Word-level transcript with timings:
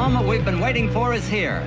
moment 0.00 0.26
we've 0.26 0.44
been 0.44 0.62
waiting 0.62 0.88
for 0.90 1.14
is 1.14 1.28
here. 1.30 1.60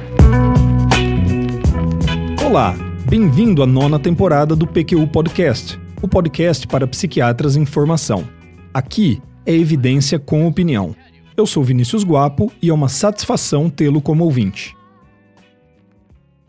Olá, 2.44 2.74
bem-vindo 3.08 3.62
à 3.62 3.68
nona 3.68 4.00
temporada 4.00 4.56
do 4.56 4.66
PQU 4.66 5.08
Podcast, 5.08 5.80
o 6.02 6.08
podcast 6.08 6.66
para 6.66 6.88
psiquiatras 6.88 7.56
em 7.56 7.64
formação. 7.64 8.28
Aqui 8.74 9.22
é 9.46 9.54
evidência 9.54 10.18
com 10.18 10.48
opinião. 10.48 10.96
Eu 11.38 11.46
sou 11.46 11.64
Vinícius 11.64 12.04
Guapo 12.04 12.52
e 12.60 12.70
é 12.70 12.74
uma 12.74 12.90
satisfação 12.90 13.70
tê-lo 13.70 14.02
como 14.02 14.24
ouvinte. 14.24 14.76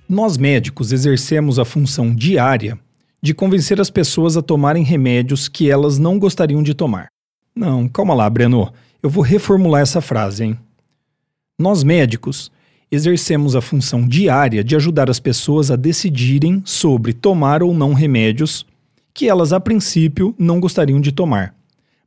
Nós 0.09 0.39
médicos 0.39 0.91
exercemos 0.91 1.59
a 1.59 1.67
função 1.67 2.15
diária 2.15 2.79
de 3.23 3.35
convencer 3.35 3.79
as 3.79 3.91
pessoas 3.91 4.39
a 4.39 4.43
tomarem 4.43 4.85
remédios 4.85 5.49
que 5.49 5.71
elas 5.71 5.99
não 5.99 6.19
gostariam 6.19 6.63
de 6.63 6.73
tomar. 6.73 7.09
Não, 7.55 7.87
calma 7.89 8.15
lá, 8.15 8.29
Breno. 8.31 8.73
Eu 9.03 9.11
vou 9.11 9.23
reformular 9.23 9.83
essa 9.83 10.01
frase, 10.01 10.45
hein? 10.45 10.59
Nós 11.59 11.85
médicos 11.85 12.51
exercemos 12.91 13.55
a 13.55 13.61
função 13.61 14.07
diária 14.07 14.65
de 14.65 14.75
ajudar 14.75 15.09
as 15.09 15.21
pessoas 15.21 15.71
a 15.71 15.77
decidirem 15.77 16.63
sobre 16.65 17.13
tomar 17.13 17.63
ou 17.63 17.73
não 17.73 17.93
remédios 17.93 18.67
que 19.13 19.29
elas 19.29 19.53
a 19.53 19.61
princípio 19.61 20.35
não 20.37 20.59
gostariam 20.59 21.01
de 21.01 21.13
tomar, 21.13 21.55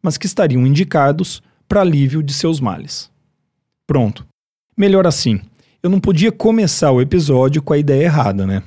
mas 0.02 0.18
que 0.18 0.26
estariam 0.26 0.68
indicados 0.68 1.42
para 1.68 1.82
alívio 1.82 2.22
de 2.22 2.34
seus 2.34 2.60
males. 2.60 3.10
Pronto. 3.86 4.28
Melhor 4.76 5.08
assim. 5.08 5.40
Eu 5.82 5.90
não 5.90 6.00
podia 6.00 6.32
começar 6.32 6.92
o 6.92 7.02
episódio 7.02 7.62
com 7.62 7.72
a 7.72 7.78
ideia 7.78 8.04
errada, 8.04 8.46
né? 8.46 8.62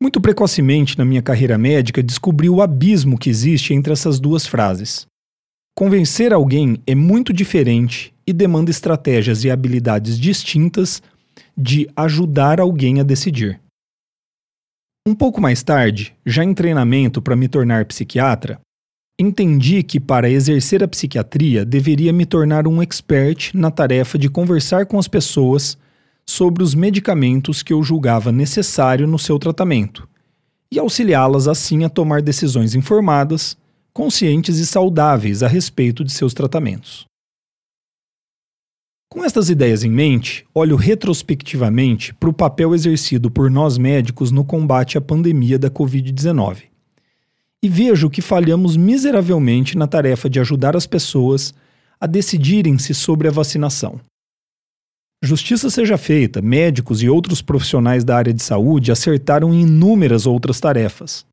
Muito 0.00 0.20
precocemente 0.20 0.96
na 0.96 1.04
minha 1.04 1.20
carreira 1.20 1.58
médica 1.58 2.02
descobri 2.02 2.48
o 2.48 2.62
abismo 2.62 3.18
que 3.18 3.28
existe 3.28 3.74
entre 3.74 3.92
essas 3.92 4.20
duas 4.20 4.46
frases. 4.46 5.06
Convencer 5.76 6.32
alguém 6.32 6.80
é 6.86 6.94
muito 6.94 7.32
diferente 7.32 8.14
e 8.28 8.32
demanda 8.34 8.70
estratégias 8.70 9.42
e 9.42 9.50
habilidades 9.50 10.20
distintas 10.20 11.02
de 11.56 11.88
ajudar 11.96 12.60
alguém 12.60 13.00
a 13.00 13.02
decidir. 13.02 13.58
Um 15.08 15.14
pouco 15.14 15.40
mais 15.40 15.62
tarde, 15.62 16.14
já 16.26 16.44
em 16.44 16.52
treinamento 16.52 17.22
para 17.22 17.34
me 17.34 17.48
tornar 17.48 17.86
psiquiatra, 17.86 18.60
entendi 19.18 19.82
que 19.82 19.98
para 19.98 20.28
exercer 20.28 20.84
a 20.84 20.88
psiquiatria 20.88 21.64
deveria 21.64 22.12
me 22.12 22.26
tornar 22.26 22.68
um 22.68 22.82
expert 22.82 23.54
na 23.54 23.70
tarefa 23.70 24.18
de 24.18 24.28
conversar 24.28 24.84
com 24.84 24.98
as 24.98 25.08
pessoas 25.08 25.78
sobre 26.28 26.62
os 26.62 26.74
medicamentos 26.74 27.62
que 27.62 27.72
eu 27.72 27.82
julgava 27.82 28.30
necessário 28.30 29.06
no 29.06 29.18
seu 29.18 29.38
tratamento 29.38 30.06
e 30.70 30.78
auxiliá-las 30.78 31.48
assim 31.48 31.82
a 31.82 31.88
tomar 31.88 32.20
decisões 32.20 32.74
informadas, 32.74 33.56
conscientes 33.94 34.58
e 34.58 34.66
saudáveis 34.66 35.42
a 35.42 35.48
respeito 35.48 36.04
de 36.04 36.12
seus 36.12 36.34
tratamentos. 36.34 37.07
Com 39.10 39.24
estas 39.24 39.48
ideias 39.48 39.84
em 39.84 39.90
mente, 39.90 40.44
olho 40.54 40.76
retrospectivamente 40.76 42.12
para 42.12 42.28
o 42.28 42.32
papel 42.32 42.74
exercido 42.74 43.30
por 43.30 43.50
nós 43.50 43.78
médicos 43.78 44.30
no 44.30 44.44
combate 44.44 44.98
à 44.98 45.00
pandemia 45.00 45.58
da 45.58 45.70
Covid-19. 45.70 46.64
E 47.62 47.70
vejo 47.70 48.10
que 48.10 48.20
falhamos 48.20 48.76
miseravelmente 48.76 49.78
na 49.78 49.86
tarefa 49.86 50.28
de 50.28 50.38
ajudar 50.38 50.76
as 50.76 50.86
pessoas 50.86 51.54
a 51.98 52.06
decidirem-se 52.06 52.92
sobre 52.92 53.26
a 53.26 53.30
vacinação. 53.30 53.98
Justiça 55.22 55.70
seja 55.70 55.96
feita, 55.96 56.42
médicos 56.42 57.02
e 57.02 57.08
outros 57.08 57.40
profissionais 57.40 58.04
da 58.04 58.14
área 58.14 58.32
de 58.32 58.42
saúde 58.42 58.92
acertaram 58.92 59.54
em 59.54 59.62
inúmeras 59.62 60.26
outras 60.26 60.60
tarefas. 60.60 61.24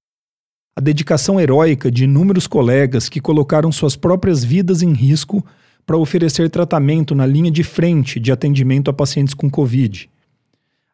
A 0.78 0.82
dedicação 0.82 1.42
heróica 1.42 1.92
de 1.92 2.06
inúmeros 2.06 2.48
colegas 2.48 3.10
que 3.10 3.20
colocaram 3.20 3.70
suas 3.70 3.98
próprias 3.98 4.46
vidas 4.46 4.82
em 4.82 4.94
risco 4.94 5.46
para 5.86 5.98
oferecer 5.98 6.50
tratamento 6.50 7.14
na 7.14 7.26
linha 7.26 7.52
de 7.52 7.64
frente 7.64 8.20
de 8.20 8.32
atendimento 8.32 8.90
a 8.90 8.94
pacientes 8.94 9.34
com 9.34 9.50
Covid. 9.50 10.10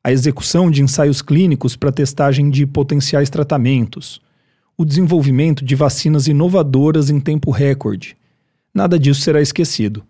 A 0.03 0.11
execução 0.11 0.69
de 0.69 0.81
ensaios 0.81 1.21
clínicos 1.21 1.75
para 1.75 1.91
testagem 1.91 2.49
de 2.49 2.65
potenciais 2.65 3.29
tratamentos. 3.29 4.21
O 4.77 4.83
desenvolvimento 4.83 5.63
de 5.63 5.75
vacinas 5.75 6.27
inovadoras 6.27 7.09
em 7.09 7.19
tempo 7.19 7.51
recorde. 7.51 8.17
Nada 8.73 8.97
disso 8.97 9.21
será 9.21 9.41
esquecido. 9.41 10.03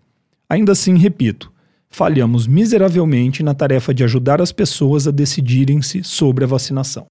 Ainda 0.48 0.72
assim, 0.72 0.96
repito, 0.96 1.52
falhamos 1.90 2.46
miseravelmente 2.46 3.42
na 3.42 3.54
tarefa 3.54 3.92
de 3.92 4.02
ajudar 4.02 4.40
as 4.40 4.50
pessoas 4.50 5.06
a 5.06 5.10
decidirem-se 5.10 6.02
sobre 6.02 6.44
a 6.44 6.46
vacinação. 6.46 7.06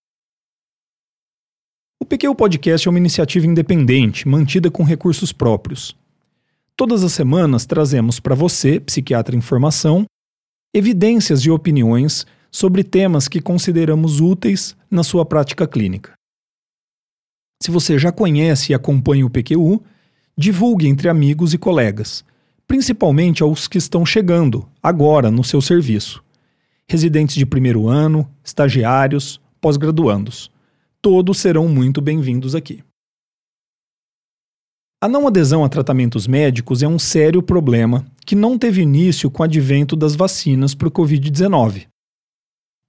O 2.00 2.06
PQ 2.06 2.34
Podcast 2.36 2.88
é 2.88 2.90
uma 2.90 2.98
iniciativa 2.98 3.46
independente, 3.46 4.28
mantida 4.28 4.72
com 4.72 4.84
recursos 4.84 5.32
próprios. 5.32 5.96
Todas 6.82 7.04
as 7.04 7.14
semanas 7.14 7.68
trazemos 7.68 8.20
para 8.20 8.34
você, 8.34 8.80
psiquiatra 8.80 9.36
em 9.36 9.40
formação, 9.40 10.04
evidências 10.74 11.42
e 11.42 11.52
opiniões 11.52 12.26
sobre 12.52 12.84
temas 12.84 13.28
que 13.28 13.40
consideramos 13.40 14.20
úteis 14.20 14.76
na 14.90 15.04
sua 15.04 15.24
prática 15.24 15.68
clínica. 15.68 16.14
Se 17.62 17.70
você 17.70 18.00
já 18.00 18.12
conhece 18.12 18.72
e 18.72 18.74
acompanha 18.74 19.24
o 19.24 19.30
PQU, 19.30 19.84
divulgue 20.36 20.88
entre 20.88 21.08
amigos 21.08 21.54
e 21.54 21.60
colegas, 21.60 22.26
principalmente 22.68 23.44
aos 23.44 23.68
que 23.68 23.78
estão 23.78 24.04
chegando 24.04 24.68
agora 24.82 25.30
no 25.30 25.44
seu 25.44 25.62
serviço. 25.62 26.24
Residentes 26.90 27.36
de 27.36 27.46
primeiro 27.46 27.88
ano, 27.90 28.28
estagiários, 28.44 29.40
pós-graduandos. 29.62 30.50
Todos 31.00 31.38
serão 31.38 31.68
muito 31.68 32.02
bem-vindos 32.02 32.56
aqui. 32.56 32.84
A 35.04 35.08
não 35.08 35.26
adesão 35.26 35.66
a 35.66 35.70
tratamentos 35.70 36.28
médicos 36.28 36.84
é 36.84 36.88
um 36.88 37.00
sério 37.00 37.42
problema 37.42 38.06
que 38.24 38.36
não 38.36 38.56
teve 38.56 38.84
início 38.84 39.32
com 39.32 39.42
o 39.42 39.46
advento 39.46 39.96
das 39.96 40.16
vacinas 40.16 40.76
para 40.76 40.88
o 40.88 40.92
Covid-19. 40.92 41.88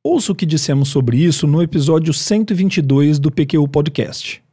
Ouça 0.05 0.31
o 0.31 0.35
que 0.35 0.45
dissemos 0.45 0.91
sobre 0.91 1.17
isso 1.17 1.47
no 1.47 1.63
episódio 1.63 2.13
122 2.13 3.19
do 3.19 3.33
PQ 3.33 3.67
Podcast. 3.67 4.45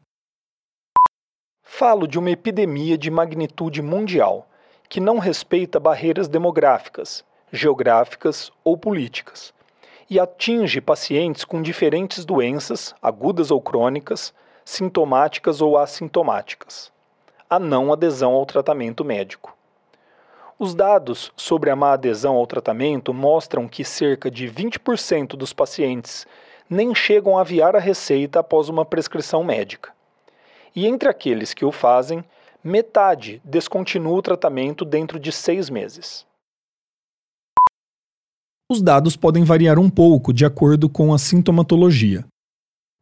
Falo 1.61 2.07
de 2.07 2.17
uma 2.17 2.31
epidemia 2.31 2.97
de 2.97 3.11
magnitude 3.11 3.81
mundial 3.81 4.49
que 4.87 5.01
não 5.01 5.17
respeita 5.17 5.81
barreiras 5.81 6.29
demográficas, 6.29 7.25
geográficas 7.51 8.53
ou 8.63 8.77
políticas 8.77 9.53
e 10.09 10.17
atinge 10.17 10.79
pacientes 10.79 11.43
com 11.43 11.61
diferentes 11.61 12.23
doenças, 12.23 12.95
agudas 13.01 13.51
ou 13.51 13.59
crônicas, 13.59 14.33
sintomáticas 14.63 15.59
ou 15.59 15.77
assintomáticas 15.77 16.89
a 17.49 17.57
não 17.57 17.91
adesão 17.91 18.33
ao 18.33 18.45
tratamento 18.45 19.03
médico. 19.03 19.57
Os 20.59 20.75
dados 20.75 21.31
sobre 21.37 21.69
a 21.69 21.75
má 21.75 21.93
adesão 21.93 22.35
ao 22.35 22.45
tratamento 22.45 23.13
mostram 23.13 23.67
que 23.67 23.83
cerca 23.83 24.29
de 24.29 24.45
20% 24.45 25.29
dos 25.29 25.53
pacientes 25.53 26.27
nem 26.69 26.93
chegam 26.93 27.37
a 27.37 27.41
aviar 27.41 27.75
a 27.75 27.79
receita 27.79 28.41
após 28.41 28.69
uma 28.69 28.85
prescrição 28.85 29.43
médica. 29.43 29.91
E 30.75 30.85
entre 30.85 31.09
aqueles 31.09 31.53
que 31.53 31.65
o 31.65 31.71
fazem, 31.71 32.23
metade 32.63 33.41
descontinua 33.43 34.17
o 34.17 34.21
tratamento 34.21 34.85
dentro 34.85 35.19
de 35.19 35.31
seis 35.31 35.69
meses. 35.69 36.27
Os 38.71 38.81
dados 38.81 39.15
podem 39.15 39.43
variar 39.43 39.79
um 39.79 39.89
pouco 39.89 40.31
de 40.31 40.45
acordo 40.45 40.87
com 40.87 41.11
a 41.11 41.17
sintomatologia, 41.17 42.23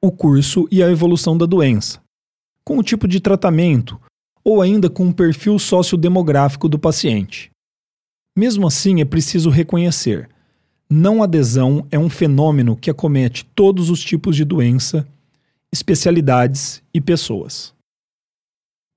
o 0.01 0.11
curso 0.11 0.65
e 0.71 0.81
a 0.81 0.89
evolução 0.89 1.37
da 1.37 1.45
doença, 1.45 2.01
com 2.63 2.77
o 2.77 2.83
tipo 2.83 3.05
de 3.05 3.19
tratamento 3.19 3.99
ou 4.43 4.61
ainda 4.61 4.89
com 4.89 5.05
um 5.05 5.11
perfil 5.11 5.57
sociodemográfico 5.59 6.69
do 6.69 6.79
paciente. 6.79 7.49
Mesmo 8.37 8.67
assim, 8.67 9.01
é 9.01 9.05
preciso 9.05 9.49
reconhecer: 9.49 10.29
não 10.89 11.21
adesão 11.23 11.85
é 11.91 11.97
um 11.99 12.09
fenômeno 12.09 12.75
que 12.75 12.89
acomete 12.89 13.45
todos 13.55 13.89
os 13.89 14.01
tipos 14.01 14.35
de 14.35 14.45
doença, 14.45 15.07
especialidades 15.71 16.81
e 16.93 17.01
pessoas. 17.01 17.73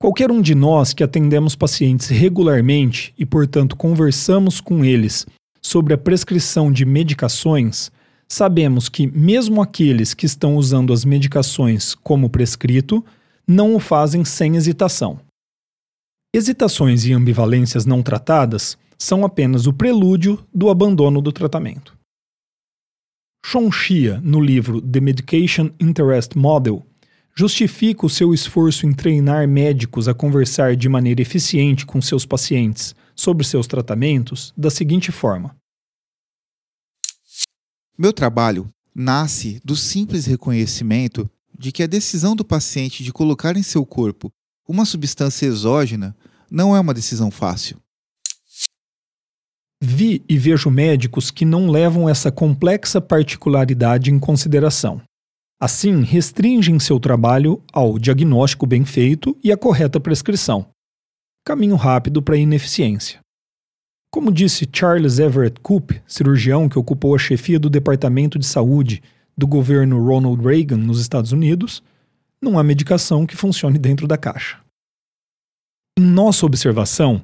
Qualquer 0.00 0.30
um 0.30 0.40
de 0.40 0.54
nós 0.54 0.94
que 0.94 1.04
atendemos 1.04 1.54
pacientes 1.54 2.08
regularmente 2.08 3.12
e, 3.18 3.26
portanto, 3.26 3.76
conversamos 3.76 4.60
com 4.60 4.84
eles 4.84 5.26
sobre 5.60 5.92
a 5.92 5.98
prescrição 5.98 6.72
de 6.72 6.86
medicações, 6.86 7.90
sabemos 8.26 8.88
que, 8.88 9.06
mesmo 9.06 9.60
aqueles 9.60 10.14
que 10.14 10.24
estão 10.24 10.56
usando 10.56 10.92
as 10.92 11.04
medicações 11.04 11.94
como 11.94 12.30
prescrito, 12.30 13.04
não 13.46 13.74
o 13.74 13.80
fazem 13.80 14.24
sem 14.24 14.56
hesitação. 14.56 15.20
Hesitações 16.32 17.04
e 17.04 17.12
ambivalências 17.12 17.84
não 17.84 18.04
tratadas 18.04 18.78
são 18.96 19.24
apenas 19.24 19.66
o 19.66 19.72
prelúdio 19.72 20.46
do 20.54 20.70
abandono 20.70 21.20
do 21.20 21.32
tratamento. 21.32 21.98
Sean 23.44 23.72
Shia, 23.72 24.20
no 24.20 24.40
livro 24.40 24.80
The 24.80 25.00
Medication 25.00 25.70
Interest 25.80 26.38
Model, 26.38 26.86
justifica 27.34 28.06
o 28.06 28.10
seu 28.10 28.32
esforço 28.32 28.86
em 28.86 28.92
treinar 28.92 29.48
médicos 29.48 30.06
a 30.06 30.14
conversar 30.14 30.76
de 30.76 30.88
maneira 30.88 31.20
eficiente 31.20 31.84
com 31.84 32.00
seus 32.00 32.24
pacientes 32.24 32.94
sobre 33.16 33.44
seus 33.44 33.66
tratamentos 33.66 34.52
da 34.56 34.70
seguinte 34.70 35.10
forma: 35.10 35.56
Meu 37.98 38.12
trabalho 38.12 38.68
nasce 38.94 39.60
do 39.64 39.74
simples 39.74 40.26
reconhecimento 40.26 41.28
de 41.58 41.72
que 41.72 41.82
a 41.82 41.88
decisão 41.88 42.36
do 42.36 42.44
paciente 42.44 43.02
de 43.02 43.12
colocar 43.12 43.56
em 43.56 43.62
seu 43.64 43.84
corpo 43.84 44.32
uma 44.70 44.84
substância 44.84 45.46
exógena 45.46 46.14
não 46.48 46.76
é 46.76 46.78
uma 46.78 46.94
decisão 46.94 47.28
fácil. 47.28 47.76
Vi 49.82 50.22
e 50.28 50.38
vejo 50.38 50.70
médicos 50.70 51.28
que 51.28 51.44
não 51.44 51.68
levam 51.68 52.08
essa 52.08 52.30
complexa 52.30 53.00
particularidade 53.00 54.12
em 54.12 54.18
consideração. 54.18 55.02
Assim, 55.58 56.02
restringem 56.02 56.78
seu 56.78 57.00
trabalho 57.00 57.60
ao 57.72 57.98
diagnóstico 57.98 58.64
bem 58.64 58.84
feito 58.84 59.36
e 59.42 59.50
à 59.50 59.56
correta 59.56 59.98
prescrição. 59.98 60.66
Caminho 61.44 61.74
rápido 61.74 62.22
para 62.22 62.36
a 62.36 62.38
ineficiência. 62.38 63.18
Como 64.08 64.30
disse 64.30 64.68
Charles 64.72 65.18
Everett 65.18 65.58
Koop, 65.60 66.00
cirurgião 66.06 66.68
que 66.68 66.78
ocupou 66.78 67.12
a 67.12 67.18
chefia 67.18 67.58
do 67.58 67.68
Departamento 67.68 68.38
de 68.38 68.46
Saúde 68.46 69.02
do 69.36 69.48
governo 69.48 70.00
Ronald 70.04 70.40
Reagan 70.44 70.76
nos 70.76 71.00
Estados 71.00 71.32
Unidos, 71.32 71.82
não 72.42 72.58
há 72.58 72.62
medicação 72.62 73.26
que 73.26 73.36
funcione 73.36 73.78
dentro 73.78 74.06
da 74.06 74.16
caixa. 74.16 74.58
Em 75.98 76.02
nossa 76.02 76.46
observação, 76.46 77.22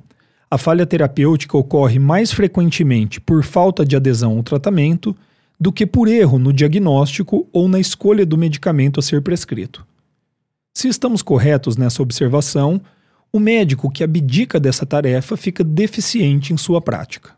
a 0.50 0.58
falha 0.58 0.86
terapêutica 0.86 1.56
ocorre 1.56 1.98
mais 1.98 2.32
frequentemente 2.32 3.20
por 3.20 3.42
falta 3.42 3.84
de 3.84 3.96
adesão 3.96 4.36
ao 4.36 4.42
tratamento 4.42 5.16
do 5.58 5.72
que 5.72 5.86
por 5.86 6.06
erro 6.06 6.38
no 6.38 6.52
diagnóstico 6.52 7.48
ou 7.52 7.68
na 7.68 7.80
escolha 7.80 8.26
do 8.26 8.36
medicamento 8.36 9.00
a 9.00 9.02
ser 9.02 9.22
prescrito. 9.22 9.86
Se 10.76 10.88
estamos 10.88 11.22
corretos 11.22 11.76
nessa 11.76 12.02
observação, 12.02 12.80
o 13.32 13.40
médico 13.40 13.90
que 13.90 14.04
abdica 14.04 14.60
dessa 14.60 14.84
tarefa 14.84 15.36
fica 15.36 15.64
deficiente 15.64 16.52
em 16.52 16.56
sua 16.56 16.80
prática. 16.80 17.34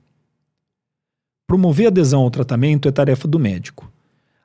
Promover 1.46 1.86
adesão 1.86 2.22
ao 2.22 2.30
tratamento 2.30 2.88
é 2.88 2.92
tarefa 2.92 3.26
do 3.26 3.38
médico. 3.38 3.90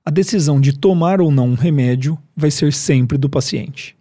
A 0.06 0.12
decisão 0.12 0.60
de 0.60 0.78
tomar 0.78 1.22
ou 1.22 1.32
não 1.32 1.50
um 1.50 1.56
remédio 1.56 2.20
vai 2.36 2.52
ser 2.52 2.74
sempre 2.74 3.18
do 3.18 3.30
paciente. 3.30 3.96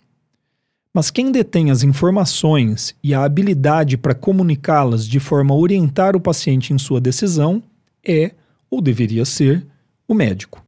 Mas 0.93 1.10
quem 1.10 1.31
detém 1.31 1.70
as 1.70 1.84
informações 1.84 2.94
e 3.02 3.14
a 3.14 3.25
habilidade 3.25 3.96
para 3.96 4.14
comunicá-las 4.14 5.06
de 5.06 5.20
forma 5.20 5.54
a 5.54 5.56
orientar 5.56 6.16
o 6.16 6.20
paciente 6.20 6.72
em 6.72 6.78
sua 6.78 7.00
decisão 7.00 7.62
é, 8.04 8.32
ou 8.69 8.82
deveria 8.82 9.25
ser, 9.25 9.64
o 10.08 10.12
médico. 10.12 10.62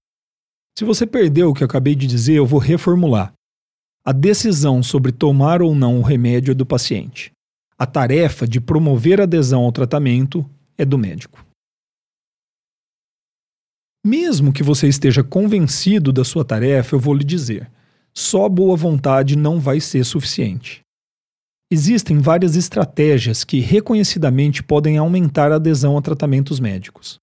Se 0.79 0.85
você 0.85 1.05
perdeu 1.07 1.51
o 1.51 1.55
que 1.55 1.63
eu 1.63 1.67
acabei 1.67 1.95
de 1.95 2.07
dizer, 2.07 2.35
eu 2.35 2.47
vou 2.47 2.61
reformular. 2.61 3.33
A 4.05 4.13
decisão 4.13 4.83
sobre 4.83 5.11
tomar 5.11 5.63
ou 5.63 5.75
não 5.75 5.99
o 5.99 6.03
remédio 6.03 6.53
é 6.53 6.55
do 6.55 6.65
paciente. 6.65 7.33
A 7.77 7.87
tarefa 7.87 8.47
de 8.47 8.61
promover 8.61 9.21
adesão 9.21 9.63
ao 9.63 9.73
tratamento 9.73 10.49
é 10.79 10.85
do 10.85 10.97
médico. 10.97 11.45
Mesmo 14.05 14.53
que 14.53 14.63
você 14.63 14.87
esteja 14.87 15.25
convencido 15.25 16.13
da 16.13 16.25
sua 16.25 16.45
tarefa, 16.45 16.95
eu 16.95 17.01
vou 17.01 17.15
lhe 17.15 17.25
dizer 17.25 17.71
só 18.15 18.49
boa 18.49 18.77
vontade 18.77 19.37
não 19.37 19.59
vai 19.59 19.81
ser 19.81 20.05
suficiente. 20.05 20.81
Existem 21.71 22.19
várias 22.19 22.55
estratégias 22.55 23.43
que 23.43 23.59
reconhecidamente 23.59 24.63
podem 24.63 24.97
aumentar 24.97 25.51
a 25.51 25.57
adesão 25.57 25.99
a 25.99 26.03
tratamentos 26.03 26.61
médicos. 26.61 27.19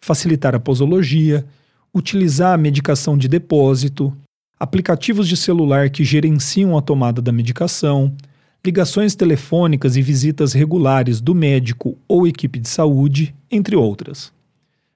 Facilitar 0.00 0.54
a 0.54 0.60
posologia, 0.60 1.44
utilizar 1.92 2.54
a 2.54 2.58
medicação 2.58 3.18
de 3.18 3.26
depósito, 3.26 4.16
aplicativos 4.60 5.26
de 5.26 5.36
celular 5.36 5.90
que 5.90 6.04
gerenciam 6.04 6.78
a 6.78 6.82
tomada 6.82 7.20
da 7.20 7.32
medicação, 7.32 8.14
ligações 8.64 9.16
telefônicas 9.16 9.96
e 9.96 10.02
visitas 10.02 10.52
regulares 10.52 11.20
do 11.20 11.34
médico 11.34 11.98
ou 12.06 12.28
equipe 12.28 12.60
de 12.60 12.68
saúde, 12.68 13.34
entre 13.50 13.74
outras. 13.74 14.32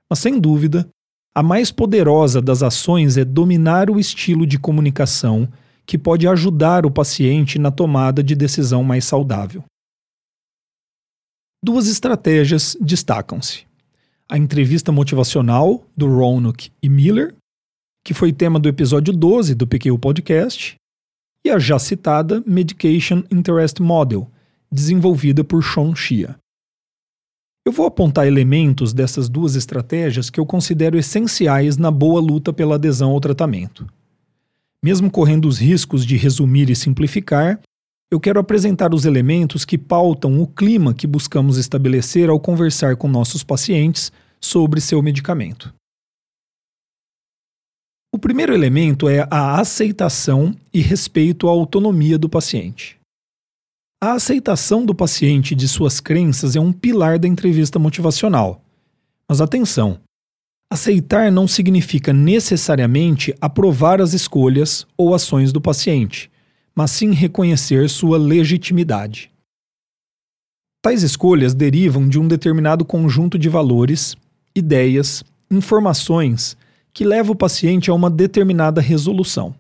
Mas 0.09 0.21
sem 0.21 0.39
dúvida, 0.39 0.87
a 1.35 1.43
mais 1.43 1.71
poderosa 1.71 2.43
das 2.43 2.63
ações 2.63 3.17
é 3.17 3.25
dominar 3.25 3.91
o 3.91 3.99
estilo 3.99 4.47
de 4.47 4.59
comunicação 4.59 5.49
que 5.87 5.97
pode 5.97 6.29
ajudar 6.29 6.85
o 6.85 6.91
paciente 6.91 7.59
na 7.59 7.71
tomada 7.71 8.23
de 8.23 8.35
decisão 8.35 8.85
mais 8.85 9.05
saudável. 9.05 9.65
Duas 11.65 11.87
estratégias 11.87 12.77
destacam-se: 12.81 13.65
a 14.29 14.37
entrevista 14.37 14.93
motivacional 14.93 15.87
do 15.97 16.07
Roanoke 16.07 16.71
e 16.83 16.89
Miller, 16.89 17.35
que 18.05 18.13
foi 18.13 18.33
tema 18.33 18.59
do 18.59 18.69
episódio 18.69 19.13
12 19.13 19.55
do 19.55 19.67
PQ 19.67 19.97
Podcast, 19.99 20.75
e 21.45 21.51
a 21.51 21.59
já 21.59 21.79
citada 21.79 22.43
Medication 22.47 23.25
Interest 23.31 23.81
Model, 23.81 24.31
desenvolvida 24.71 25.43
por 25.43 25.63
Sean 25.63 25.95
Shia. 25.95 26.37
Eu 27.65 27.71
vou 27.71 27.87
apontar 27.87 28.27
elementos 28.27 28.93
dessas 28.93 29.29
duas 29.29 29.55
estratégias 29.55 30.29
que 30.29 30.41
eu 30.41 30.45
considero 30.45 30.99
essenciais 30.99 31.77
na 31.77 31.93
boa 31.93 32.21
luta 32.21 32.53
pela 32.53 32.75
adesão 32.75 33.13
ao 33.13 33.21
tratamento. 33.21 33.87
Mesmo 34.85 35.09
correndo 35.09 35.47
os 35.47 35.59
riscos 35.59 36.05
de 36.05 36.17
resumir 36.17 36.69
e 36.71 36.75
simplificar, 36.75 37.61
eu 38.11 38.19
quero 38.19 38.41
apresentar 38.41 38.93
os 38.93 39.05
elementos 39.05 39.65
que 39.65 39.79
pautam 39.79 40.43
o 40.43 40.47
clima 40.47 40.93
que 40.93 41.07
buscamos 41.07 41.57
estabelecer 41.57 42.29
ao 42.29 42.41
conversar 42.41 42.97
com 42.97 43.07
nossos 43.07 43.45
pacientes 43.45 44.11
sobre 44.41 44.81
seu 44.81 45.01
medicamento. 45.01 45.73
O 48.13 48.19
primeiro 48.19 48.53
elemento 48.53 49.09
é 49.09 49.27
a 49.31 49.59
aceitação 49.59 50.55
e 50.75 50.81
respeito 50.81 51.49
à 51.49 51.53
autonomia 51.53 52.19
do 52.19 52.29
paciente. 52.29 53.02
A 54.05 54.15
aceitação 54.15 54.85
do 54.85 54.93
paciente 54.93 55.55
de 55.55 55.69
suas 55.69 56.01
crenças 56.01 56.57
é 56.57 56.61
um 56.61 56.73
pilar 56.73 57.21
da 57.21 57.29
entrevista 57.29 57.79
motivacional. 57.79 58.61
Mas 59.29 59.41
atenção! 59.41 60.01
Aceitar 60.69 61.31
não 61.31 61.47
significa 61.47 62.13
necessariamente 62.13 63.33
aprovar 63.41 64.01
as 64.01 64.13
escolhas 64.13 64.85
ou 64.99 65.15
ações 65.15 65.53
do 65.53 65.61
paciente, 65.61 66.29
mas 66.75 66.91
sim 66.91 67.13
reconhecer 67.13 67.89
sua 67.89 68.19
legitimidade. 68.19 69.31
Tais 70.83 71.05
escolhas 71.05 71.55
derivam 71.55 72.09
de 72.09 72.19
um 72.19 72.27
determinado 72.27 72.85
conjunto 72.85 73.39
de 73.39 73.49
valores, 73.49 74.17
ideias, 74.53 75.23
informações 75.49 76.57
que 76.93 77.05
leva 77.05 77.31
o 77.31 77.37
paciente 77.37 77.89
a 77.89 77.95
uma 77.95 78.11
determinada 78.11 78.81
resolução. 78.81 79.55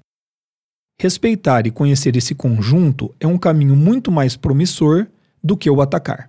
Respeitar 1.02 1.66
e 1.66 1.72
conhecer 1.72 2.14
esse 2.14 2.32
conjunto 2.32 3.12
é 3.18 3.26
um 3.26 3.36
caminho 3.36 3.74
muito 3.74 4.12
mais 4.12 4.36
promissor 4.36 5.08
do 5.42 5.56
que 5.56 5.68
o 5.68 5.80
atacar. 5.80 6.28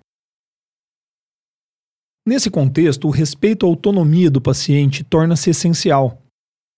Nesse 2.28 2.50
contexto, 2.50 3.08
o 3.08 3.12
respeito 3.12 3.68
à 3.68 3.70
autonomia 3.70 4.32
do 4.32 4.42
paciente 4.42 5.04
torna-se 5.04 5.52
essencial. 5.52 6.20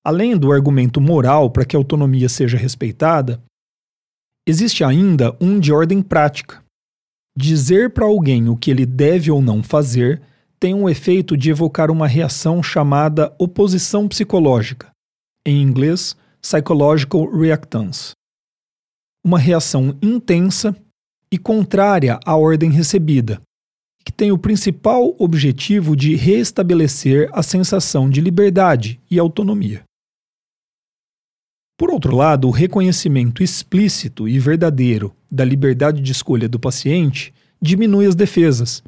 Além 0.06 0.38
do 0.38 0.52
argumento 0.52 1.00
moral 1.00 1.50
para 1.50 1.64
que 1.64 1.74
a 1.74 1.80
autonomia 1.80 2.28
seja 2.28 2.58
respeitada, 2.58 3.42
existe 4.46 4.84
ainda 4.84 5.34
um 5.40 5.58
de 5.58 5.72
ordem 5.72 6.02
prática. 6.02 6.62
Dizer 7.34 7.92
para 7.92 8.04
alguém 8.04 8.50
o 8.50 8.58
que 8.58 8.72
ele 8.72 8.86
deve 8.86 9.32
ou 9.32 9.42
não 9.42 9.64
fazer 9.64 10.22
tem 10.60 10.74
um 10.74 10.90
efeito 10.90 11.38
de 11.38 11.50
evocar 11.50 11.90
uma 11.90 12.10
reação 12.10 12.62
chamada 12.62 13.34
oposição 13.40 14.06
psicológica, 14.06 14.92
em 15.48 15.62
inglês, 15.62 16.18
Psychological 16.46 17.28
Reactance. 17.32 18.12
Uma 19.26 19.40
reação 19.40 19.98
intensa 20.00 20.76
e 21.32 21.40
contrária 21.40 22.20
à 22.24 22.36
ordem 22.36 22.70
recebida, 22.70 23.42
que 24.06 24.12
tem 24.12 24.32
o 24.32 24.38
principal 24.38 25.16
objetivo 25.18 25.96
de 25.96 26.16
restabelecer 26.16 27.32
a 27.34 27.42
sensação 27.42 28.08
de 28.08 28.22
liberdade 28.22 29.02
e 29.10 29.18
autonomia. 29.18 29.82
Por 31.76 31.90
outro 31.90 32.16
lado, 32.16 32.48
o 32.48 32.52
reconhecimento 32.52 33.42
explícito 33.42 34.28
e 34.28 34.38
verdadeiro 34.38 35.16
da 35.32 35.44
liberdade 35.44 36.00
de 36.00 36.12
escolha 36.12 36.48
do 36.48 36.60
paciente 36.60 37.34
diminui 37.60 38.06
as 38.06 38.14
defesas 38.14 38.84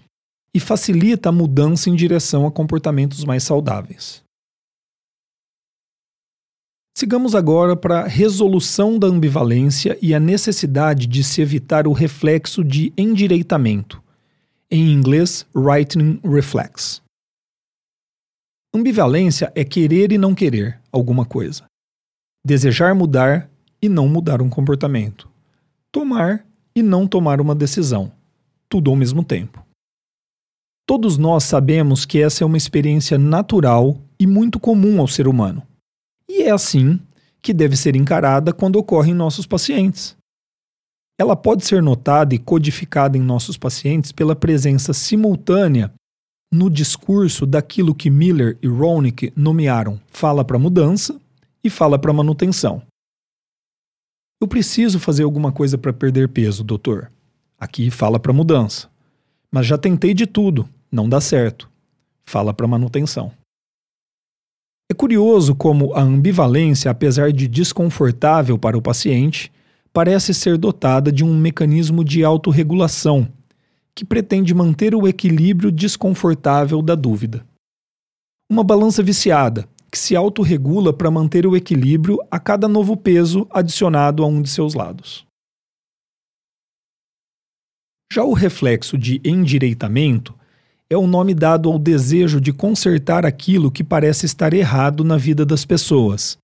e 0.53 0.59
facilita 0.59 1.29
a 1.29 1.31
mudança 1.31 1.89
em 1.89 1.95
direção 1.95 2.45
a 2.45 2.51
comportamentos 2.51 3.25
mais 3.25 3.41
saudáveis. 3.41 4.26
Sigamos 6.99 7.35
agora 7.35 7.75
para 7.75 7.99
a 7.99 8.07
resolução 8.07 8.97
da 8.97 9.05
ambivalência 9.05 9.95
e 10.01 10.15
a 10.15 10.19
necessidade 10.19 11.05
de 11.05 11.23
se 11.23 11.43
evitar 11.43 11.85
o 11.85 11.91
reflexo 11.91 12.63
de 12.63 12.91
endireitamento, 12.97 14.01
em 14.71 14.93
inglês, 14.93 15.45
rightening 15.55 16.19
reflex. 16.23 16.99
Ambivalência 18.73 19.51
é 19.53 19.63
querer 19.63 20.11
e 20.11 20.17
não 20.17 20.33
querer 20.33 20.79
alguma 20.91 21.23
coisa, 21.23 21.65
desejar 22.43 22.95
mudar 22.95 23.47
e 23.79 23.87
não 23.87 24.07
mudar 24.07 24.41
um 24.41 24.49
comportamento, 24.49 25.29
tomar 25.91 26.43
e 26.75 26.81
não 26.81 27.05
tomar 27.05 27.39
uma 27.39 27.53
decisão, 27.53 28.11
tudo 28.67 28.89
ao 28.89 28.97
mesmo 28.97 29.23
tempo. 29.23 29.63
Todos 30.87 31.15
nós 31.15 31.43
sabemos 31.43 32.07
que 32.07 32.19
essa 32.19 32.43
é 32.43 32.47
uma 32.47 32.57
experiência 32.57 33.19
natural 33.19 34.01
e 34.19 34.25
muito 34.25 34.59
comum 34.59 34.99
ao 34.99 35.07
ser 35.07 35.27
humano 35.27 35.66
e 36.29 36.43
é 36.43 36.51
assim 36.51 36.99
que 37.41 37.53
deve 37.53 37.77
ser 37.77 37.95
encarada 37.95 38.53
quando 38.53 38.77
ocorre 38.77 39.11
em 39.11 39.15
nossos 39.15 39.45
pacientes. 39.45 40.15
Ela 41.19 41.35
pode 41.35 41.65
ser 41.65 41.81
notada 41.81 42.35
e 42.35 42.39
codificada 42.39 43.17
em 43.17 43.21
nossos 43.21 43.57
pacientes 43.57 44.11
pela 44.11 44.35
presença 44.35 44.93
simultânea 44.93 45.91
no 46.51 46.69
discurso 46.69 47.45
daquilo 47.45 47.95
que 47.95 48.09
Miller 48.09 48.57
e 48.61 48.67
Ronick 48.67 49.33
nomearam 49.35 49.99
fala 50.07 50.45
para 50.45 50.59
mudança 50.59 51.19
e 51.63 51.69
fala 51.69 51.97
para 51.97 52.13
manutenção. 52.13 52.81
Eu 54.39 54.47
preciso 54.47 54.99
fazer 54.99 55.23
alguma 55.23 55.51
coisa 55.51 55.77
para 55.77 55.91
perder 55.91 56.29
peso, 56.29 56.63
doutor. 56.63 57.11
Aqui 57.59 57.89
fala 57.89 58.19
para 58.19 58.31
mudança. 58.31 58.87
Mas 59.51 59.65
já 59.65 59.77
tentei 59.77 60.13
de 60.13 60.27
tudo 60.27 60.69
não 60.91 61.07
dá 61.07 61.19
certo. 61.19 61.69
Fala 62.25 62.53
para 62.53 62.67
manutenção. 62.67 63.31
É 64.89 64.93
curioso 64.93 65.53
como 65.53 65.93
a 65.93 66.01
ambivalência, 66.01 66.89
apesar 66.89 67.33
de 67.33 67.45
desconfortável 67.45 68.57
para 68.57 68.77
o 68.77 68.81
paciente, 68.81 69.51
parece 69.91 70.33
ser 70.33 70.57
dotada 70.57 71.11
de 71.11 71.25
um 71.25 71.37
mecanismo 71.37 72.05
de 72.05 72.23
autorregulação 72.23 73.27
que 73.93 74.05
pretende 74.05 74.53
manter 74.53 74.95
o 74.95 75.07
equilíbrio 75.07 75.71
desconfortável 75.71 76.81
da 76.81 76.95
dúvida. 76.95 77.45
Uma 78.49 78.63
balança 78.63 79.01
viciada, 79.01 79.67
que 79.91 79.97
se 79.97 80.15
autorregula 80.15 80.93
para 80.93 81.09
manter 81.09 81.47
o 81.47 81.55
equilíbrio 81.55 82.19
a 82.29 82.39
cada 82.39 82.67
novo 82.67 82.95
peso 82.95 83.47
adicionado 83.49 84.23
a 84.23 84.27
um 84.27 84.41
de 84.41 84.49
seus 84.49 84.73
lados. 84.73 85.25
Já 88.13 88.23
o 88.23 88.33
reflexo 88.33 88.97
de 88.97 89.19
endireitamento 89.25 90.36
é 90.89 90.97
o 90.97 91.07
nome 91.07 91.33
dado 91.33 91.69
ao 91.69 91.77
desejo 91.77 92.39
de 92.39 92.53
consertar 92.53 93.25
aquilo 93.25 93.71
que 93.71 93.83
parece 93.83 94.25
estar 94.25 94.53
errado 94.53 95.03
na 95.03 95.17
vida 95.17 95.45
das 95.45 95.65
pessoas 95.65 96.37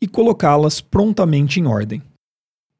e 0.00 0.06
colocá-las 0.06 0.80
prontamente 0.80 1.58
em 1.58 1.66
ordem. 1.66 2.02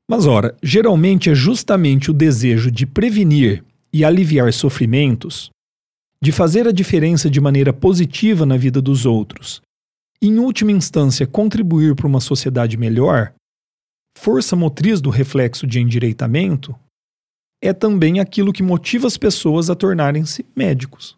Mas, 0.08 0.26
ora, 0.26 0.56
geralmente 0.62 1.28
é 1.28 1.34
justamente 1.34 2.10
o 2.10 2.14
desejo 2.14 2.70
de 2.70 2.86
prevenir 2.86 3.64
e 3.92 4.04
aliviar 4.04 4.52
sofrimentos, 4.52 5.50
de 6.22 6.32
fazer 6.32 6.66
a 6.66 6.72
diferença 6.72 7.28
de 7.28 7.40
maneira 7.40 7.72
positiva 7.72 8.46
na 8.46 8.56
vida 8.56 8.80
dos 8.80 9.04
outros, 9.04 9.60
e, 10.22 10.28
em 10.28 10.38
última 10.38 10.72
instância, 10.72 11.26
contribuir 11.26 11.94
para 11.94 12.06
uma 12.06 12.20
sociedade 12.20 12.76
melhor, 12.76 13.32
força 14.16 14.56
motriz 14.56 15.00
do 15.00 15.10
reflexo 15.10 15.66
de 15.66 15.80
endireitamento, 15.80 16.74
é 17.60 17.72
também 17.72 18.20
aquilo 18.20 18.52
que 18.52 18.62
motiva 18.62 19.06
as 19.06 19.16
pessoas 19.16 19.68
a 19.68 19.74
tornarem-se 19.74 20.44
médicos. 20.54 21.16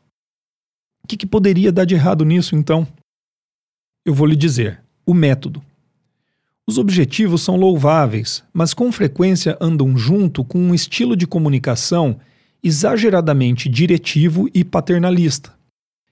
O 1.02 1.06
que, 1.06 1.16
que 1.16 1.26
poderia 1.26 1.72
dar 1.72 1.84
de 1.84 1.94
errado 1.94 2.24
nisso, 2.24 2.56
então? 2.56 2.86
Eu 4.04 4.14
vou 4.14 4.26
lhe 4.26 4.36
dizer: 4.36 4.82
o 5.04 5.12
método. 5.12 5.62
Os 6.66 6.78
objetivos 6.78 7.42
são 7.42 7.56
louváveis, 7.56 8.44
mas 8.52 8.72
com 8.72 8.92
frequência 8.92 9.58
andam 9.60 9.96
junto 9.96 10.44
com 10.44 10.58
um 10.58 10.74
estilo 10.74 11.16
de 11.16 11.26
comunicação 11.26 12.20
exageradamente 12.62 13.68
diretivo 13.68 14.48
e 14.54 14.62
paternalista, 14.62 15.52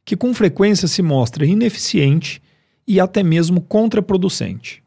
que 0.05 0.17
com 0.17 0.35
frequência 0.35 0.89
se 0.89 1.03
mostra 1.03 1.47
ineficiente 1.47 2.43
e 2.87 2.99
até 2.99 3.23
mesmo 3.23 3.61
contraproducente. 3.61 4.83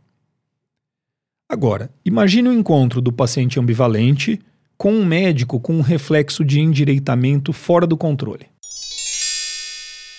Agora, 1.48 1.90
imagine 2.04 2.50
o 2.50 2.54
encontro 2.54 3.00
do 3.00 3.12
paciente 3.12 3.60
ambivalente 3.60 4.40
com 4.82 4.94
um 4.94 5.06
médico 5.06 5.60
com 5.60 5.76
um 5.76 5.82
reflexo 5.82 6.44
de 6.44 6.60
endireitamento 6.60 7.54
fora 7.54 7.86
do 7.86 7.96
controle. 7.96 8.48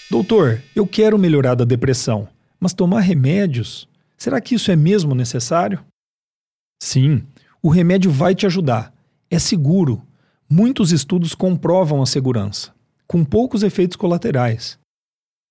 Doutor, 0.09 0.62
eu 0.73 0.87
quero 0.87 1.19
melhorar 1.19 1.57
da 1.57 1.64
depressão, 1.64 2.28
mas 2.61 2.73
tomar 2.73 3.00
remédios? 3.00 3.88
Será 4.16 4.40
que 4.40 4.54
isso 4.54 4.71
é 4.71 4.76
mesmo 4.76 5.16
necessário? 5.16 5.85
Sim, 6.81 7.25
o 7.61 7.71
remédio 7.71 8.09
vai 8.09 8.37
te 8.37 8.47
ajudar. 8.47 8.95
É 9.28 9.37
seguro. 9.37 10.00
Muitos 10.49 10.92
estudos 10.92 11.35
comprovam 11.35 12.00
a 12.00 12.07
segurança, 12.07 12.73
com 13.09 13.25
poucos 13.25 13.64
efeitos 13.64 13.97
colaterais. 13.97 14.78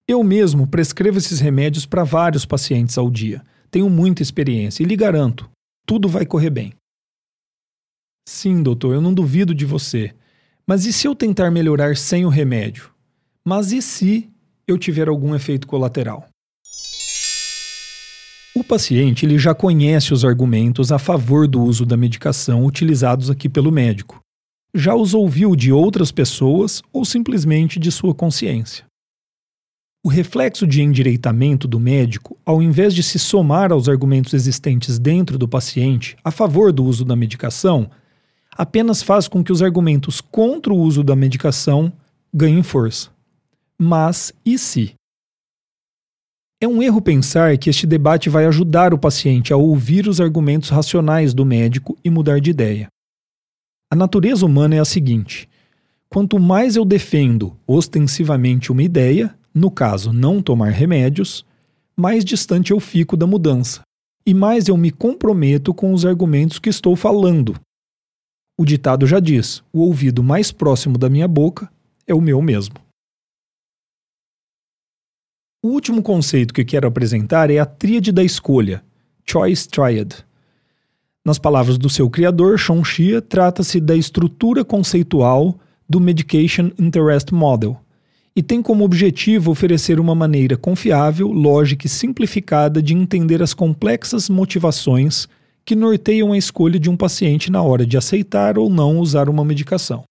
Eu 0.08 0.24
mesmo 0.24 0.65
prescrevo 0.65 1.18
esses 1.18 1.41
remédios 1.41 1.86
para 1.86 2.06
vários 2.06 2.46
pacientes 2.46 2.98
ao 2.98 3.12
dia. 3.12 3.44
Tenho 3.70 3.89
muita 3.89 4.22
experiência 4.22 4.84
e 4.84 4.86
lhe 4.86 4.96
garanto, 4.96 5.50
tudo 5.86 6.08
vai 6.08 6.25
correr 6.25 6.50
bem. 6.50 6.74
Sim, 8.28 8.62
doutor, 8.62 8.94
eu 8.94 9.01
não 9.01 9.13
duvido 9.13 9.54
de 9.54 9.66
você. 9.66 10.13
Mas 10.66 10.86
e 10.86 10.94
se 10.94 11.08
eu 11.08 11.16
tentar 11.16 11.51
melhorar 11.51 11.98
sem 11.98 12.25
o 12.25 12.30
remédio? 12.30 12.92
Mas 13.44 13.72
e 13.72 13.82
se 13.82 14.30
eu 14.68 14.78
tiver 14.78 15.08
algum 15.08 15.36
efeito 15.36 15.68
colateral? 15.68 16.28
O 18.54 18.63
paciente 18.63 19.25
ele 19.25 19.40
já 19.40 19.56
conhece 19.56 20.13
os 20.13 20.25
argumentos 20.25 20.92
a 20.92 21.00
favor 21.00 21.48
do 21.48 21.62
uso 21.62 21.86
da 21.86 21.96
medicação 21.96 22.66
utilizados 22.66 23.30
aqui 23.30 23.48
pelo 23.48 23.72
médico. 23.72 24.20
Já 24.75 24.94
os 24.94 25.13
ouviu 25.13 25.56
de 25.56 25.72
outras 25.72 26.12
pessoas 26.12 26.82
ou 26.94 27.04
simplesmente 27.04 27.80
de 27.80 27.92
sua 27.92 28.13
consciência. 28.13 28.86
O 30.04 30.10
reflexo 30.10 30.66
de 30.66 30.82
endireitamento 30.82 31.68
do 31.68 31.80
médico, 31.80 32.38
ao 32.46 32.62
invés 32.62 32.94
de 32.94 33.04
se 33.04 33.20
somar 33.20 33.72
aos 33.72 33.88
argumentos 33.88 34.34
existentes 34.34 34.98
dentro 34.98 35.38
do 35.38 35.48
paciente 35.48 36.18
a 36.24 36.32
favor 36.32 36.74
do 36.74 36.84
uso 36.84 37.06
da 37.06 37.16
medicação, 37.16 37.90
apenas 38.62 39.01
faz 39.01 39.27
com 39.27 39.44
que 39.44 39.51
os 39.51 39.63
argumentos 39.63 40.22
contra 40.22 40.72
o 40.72 40.77
uso 40.77 41.03
da 41.03 41.15
medicação 41.15 41.91
ganhem 42.32 42.62
força. 42.62 43.10
Mas 43.75 44.32
e 44.46 44.56
se? 44.56 44.94
É 46.62 46.68
um 46.68 46.84
erro 46.84 47.01
pensar 47.01 47.58
que 47.58 47.72
este 47.72 47.88
debate 47.88 48.30
vai 48.30 48.46
ajudar 48.46 48.94
o 48.94 49.00
paciente 49.00 49.51
a 49.51 49.58
ouvir 49.58 50.08
os 50.08 50.22
argumentos 50.22 50.70
racionais 50.70 51.34
do 51.34 51.44
médico 51.44 51.98
e 52.06 52.10
mudar 52.12 52.39
de 52.39 52.51
ideia. 52.51 52.88
A 53.91 53.96
natureza 53.96 54.46
humana 54.46 54.75
é 54.75 54.80
a 54.80 54.86
seguinte: 54.86 55.50
quanto 56.08 56.38
mais 56.38 56.75
eu 56.75 56.86
defendo 56.86 57.58
ostensivamente 57.65 58.72
uma 58.72 58.84
ideia, 58.84 59.36
no 59.51 59.72
caso 59.72 60.13
não 60.13 60.39
tomar 60.39 60.70
remédios, 60.70 61.44
mais 61.98 62.24
distante 62.24 62.70
eu 62.70 62.80
fico 62.80 63.18
da 63.18 63.25
mudança, 63.25 63.82
e 64.24 64.36
mais 64.36 64.68
eu 64.68 64.77
me 64.77 64.91
comprometo 64.91 65.74
com 65.74 65.96
os 65.96 66.06
argumentos 66.06 66.60
que 66.60 66.70
estou 66.70 66.96
falando, 66.96 67.56
o 68.62 68.65
ditado 68.65 69.08
já 69.08 69.20
diz: 69.20 69.63
o 69.74 69.80
ouvido 69.80 70.22
mais 70.22 70.51
próximo 70.51 70.96
da 70.96 71.10
minha 71.10 71.27
boca 71.27 71.68
é 72.06 72.13
o 72.13 72.22
meu 72.22 72.39
mesmo. 72.44 72.75
O 75.63 75.70
último 75.70 76.03
conceito 76.03 76.53
que 76.53 76.63
quero 76.63 76.88
apresentar 76.88 77.50
é 77.50 77.58
a 77.58 77.65
tríade 77.65 78.12
da 78.12 78.24
escolha, 78.24 78.84
Choice 79.25 79.68
Triad. 79.68 80.13
Nas 81.25 81.39
palavras 81.39 81.80
do 81.80 81.89
seu 81.89 82.08
criador, 82.08 82.60
Sean 82.60 82.84
Shia, 82.84 83.20
trata-se 83.20 83.80
da 83.80 83.96
estrutura 83.96 84.63
conceitual 84.63 85.60
do 85.89 86.00
Medication 86.00 86.70
Interest 86.80 87.34
Model 87.34 87.80
e 88.36 88.44
tem 88.44 88.62
como 88.62 88.84
objetivo 88.84 89.51
oferecer 89.51 90.00
uma 90.00 90.13
maneira 90.13 90.56
confiável, 90.56 91.27
lógica 91.27 91.88
e 91.88 91.89
simplificada 91.89 92.82
de 92.82 92.94
entender 92.94 93.41
as 93.41 93.56
complexas 93.56 94.30
motivações 94.30 95.27
que 95.65 95.75
norteiam 95.75 96.34
a 96.34 96.38
escolha 96.38 96.80
de 96.80 96.89
um 96.89 96.98
paciente 96.98 97.51
na 97.51 97.62
hora 97.62 97.86
de 97.86 97.98
aceitar 97.98 98.58
ou 98.58 98.70
não 98.70 99.00
usar 99.00 99.30
uma 99.30 99.46
medicação. 99.46 100.03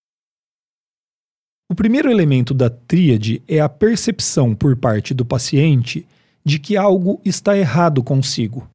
O 1.71 1.75
primeiro 1.75 2.11
elemento 2.11 2.53
da 2.53 2.69
tríade 2.69 3.43
é 3.47 3.61
a 3.61 3.69
percepção 3.69 4.55
por 4.55 4.77
parte 4.77 5.15
do 5.15 5.25
paciente 5.25 6.07
de 6.45 6.59
que 6.59 6.77
algo 6.77 7.21
está 7.25 7.57
errado 7.57 8.03
consigo, 8.03 8.69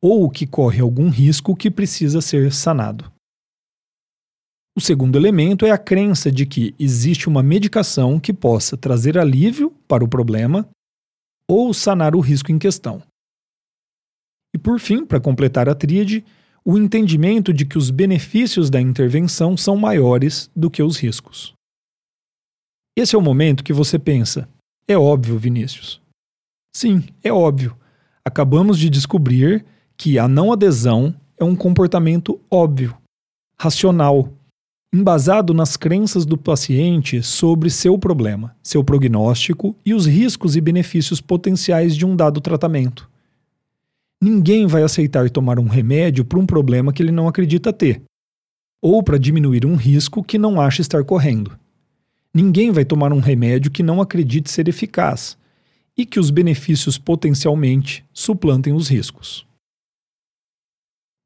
ou 0.00 0.30
que 0.30 0.46
corre 0.46 0.80
algum 0.80 1.08
risco 1.08 1.56
que 1.56 1.70
precisa 1.70 2.20
ser 2.20 2.52
sanado. 2.52 3.10
O 4.76 4.80
segundo 4.80 5.18
elemento 5.18 5.66
é 5.66 5.72
a 5.72 5.78
crença 5.78 6.30
de 6.30 6.46
que 6.46 6.74
existe 6.78 7.28
uma 7.28 7.42
medicação 7.42 8.20
que 8.20 8.32
possa 8.32 8.76
trazer 8.76 9.18
alívio 9.18 9.74
para 9.88 10.04
o 10.04 10.08
problema 10.08 10.68
ou 11.48 11.74
sanar 11.74 12.14
o 12.14 12.20
risco 12.20 12.52
em 12.52 12.58
questão. 12.58 13.02
E 14.54 14.58
por 14.58 14.78
fim, 14.80 15.04
para 15.04 15.20
completar 15.20 15.68
a 15.68 15.74
tríade, 15.74 16.24
o 16.64 16.76
entendimento 16.76 17.52
de 17.52 17.64
que 17.64 17.78
os 17.78 17.90
benefícios 17.90 18.68
da 18.68 18.80
intervenção 18.80 19.56
são 19.56 19.76
maiores 19.76 20.50
do 20.54 20.70
que 20.70 20.82
os 20.82 20.98
riscos. 20.98 21.54
Esse 22.96 23.14
é 23.14 23.18
o 23.18 23.22
momento 23.22 23.64
que 23.64 23.72
você 23.72 23.98
pensa: 23.98 24.48
é 24.86 24.96
óbvio, 24.96 25.38
Vinícius. 25.38 26.00
Sim, 26.74 27.04
é 27.22 27.32
óbvio. 27.32 27.76
Acabamos 28.24 28.78
de 28.78 28.90
descobrir 28.90 29.64
que 29.96 30.18
a 30.18 30.28
não 30.28 30.52
adesão 30.52 31.14
é 31.38 31.44
um 31.44 31.56
comportamento 31.56 32.40
óbvio, 32.50 32.96
racional, 33.58 34.32
embasado 34.92 35.54
nas 35.54 35.76
crenças 35.76 36.26
do 36.26 36.36
paciente 36.36 37.22
sobre 37.22 37.70
seu 37.70 37.98
problema, 37.98 38.54
seu 38.62 38.84
prognóstico 38.84 39.74
e 39.84 39.94
os 39.94 40.06
riscos 40.06 40.56
e 40.56 40.60
benefícios 40.60 41.20
potenciais 41.20 41.96
de 41.96 42.04
um 42.04 42.14
dado 42.14 42.40
tratamento. 42.40 43.08
Ninguém 44.22 44.66
vai 44.66 44.82
aceitar 44.82 45.30
tomar 45.30 45.58
um 45.58 45.66
remédio 45.66 46.24
para 46.24 46.38
um 46.38 46.44
problema 46.44 46.92
que 46.92 47.02
ele 47.02 47.10
não 47.10 47.26
acredita 47.26 47.72
ter, 47.72 48.02
ou 48.82 49.02
para 49.02 49.18
diminuir 49.18 49.64
um 49.64 49.76
risco 49.76 50.22
que 50.22 50.38
não 50.38 50.60
acha 50.60 50.82
estar 50.82 51.02
correndo. 51.04 51.58
Ninguém 52.32 52.70
vai 52.70 52.84
tomar 52.84 53.12
um 53.12 53.18
remédio 53.18 53.70
que 53.70 53.82
não 53.82 54.00
acredite 54.00 54.50
ser 54.50 54.68
eficaz 54.68 55.38
e 55.96 56.06
que 56.06 56.20
os 56.20 56.30
benefícios 56.30 56.98
potencialmente 56.98 58.04
suplantem 58.12 58.72
os 58.72 58.88
riscos. 58.88 59.46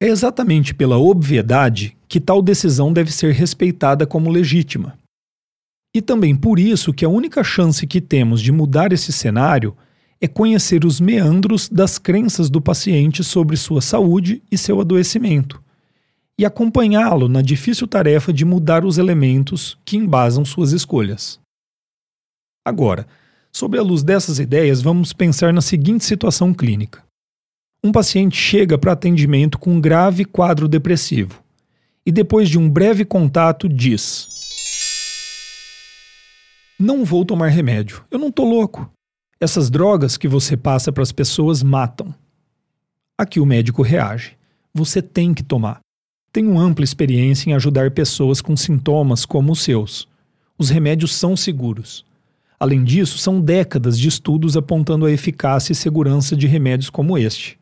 É 0.00 0.06
exatamente 0.06 0.74
pela 0.74 0.98
obviedade 0.98 1.96
que 2.08 2.20
tal 2.20 2.40
decisão 2.40 2.92
deve 2.92 3.12
ser 3.12 3.32
respeitada 3.32 4.06
como 4.06 4.30
legítima. 4.30 4.98
E 5.94 6.02
também 6.02 6.34
por 6.34 6.58
isso 6.58 6.92
que 6.92 7.04
a 7.04 7.08
única 7.08 7.44
chance 7.44 7.86
que 7.86 8.00
temos 8.00 8.40
de 8.40 8.50
mudar 8.50 8.92
esse 8.92 9.12
cenário 9.12 9.76
é 10.24 10.26
conhecer 10.26 10.86
os 10.86 11.00
meandros 11.00 11.68
das 11.68 11.98
crenças 11.98 12.48
do 12.48 12.58
paciente 12.58 13.22
sobre 13.22 13.58
sua 13.58 13.82
saúde 13.82 14.42
e 14.50 14.56
seu 14.56 14.80
adoecimento, 14.80 15.62
e 16.38 16.46
acompanhá-lo 16.46 17.28
na 17.28 17.42
difícil 17.42 17.86
tarefa 17.86 18.32
de 18.32 18.42
mudar 18.42 18.86
os 18.86 18.96
elementos 18.96 19.76
que 19.84 19.98
embasam 19.98 20.42
suas 20.42 20.72
escolhas. 20.72 21.38
Agora, 22.64 23.06
sob 23.52 23.76
a 23.76 23.82
luz 23.82 24.02
dessas 24.02 24.38
ideias, 24.38 24.80
vamos 24.80 25.12
pensar 25.12 25.52
na 25.52 25.60
seguinte 25.60 26.06
situação 26.06 26.54
clínica. 26.54 27.04
Um 27.84 27.92
paciente 27.92 28.34
chega 28.34 28.78
para 28.78 28.92
atendimento 28.92 29.58
com 29.58 29.74
um 29.74 29.80
grave 29.80 30.24
quadro 30.24 30.66
depressivo 30.66 31.44
e, 32.06 32.10
depois 32.10 32.48
de 32.48 32.58
um 32.58 32.70
breve 32.70 33.04
contato, 33.04 33.68
diz: 33.68 34.26
Não 36.80 37.04
vou 37.04 37.26
tomar 37.26 37.48
remédio, 37.48 38.02
eu 38.10 38.18
não 38.18 38.32
tô 38.32 38.42
louco. 38.42 38.90
Essas 39.40 39.68
drogas 39.68 40.16
que 40.16 40.28
você 40.28 40.56
passa 40.56 40.92
para 40.92 41.02
as 41.02 41.12
pessoas 41.12 41.62
matam. 41.62 42.14
Aqui 43.18 43.40
o 43.40 43.46
médico 43.46 43.82
reage: 43.82 44.36
Você 44.72 45.02
tem 45.02 45.34
que 45.34 45.42
tomar. 45.42 45.80
Tenho 46.32 46.58
ampla 46.58 46.84
experiência 46.84 47.50
em 47.50 47.52
ajudar 47.52 47.90
pessoas 47.92 48.40
com 48.40 48.56
sintomas 48.56 49.24
como 49.24 49.52
os 49.52 49.62
seus. 49.62 50.08
Os 50.58 50.70
remédios 50.70 51.14
são 51.14 51.36
seguros. 51.36 52.04
Além 52.58 52.82
disso, 52.82 53.18
são 53.18 53.40
décadas 53.40 53.98
de 53.98 54.08
estudos 54.08 54.56
apontando 54.56 55.06
a 55.06 55.10
eficácia 55.12 55.72
e 55.72 55.76
segurança 55.76 56.34
de 56.36 56.46
remédios 56.46 56.90
como 56.90 57.18
este. 57.18 57.58